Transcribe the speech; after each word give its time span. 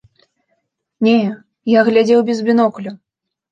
Не, 1.09 1.13
я 1.73 1.79
глядзеў 1.91 2.19
без 2.33 2.43
бінокля. 2.51 2.99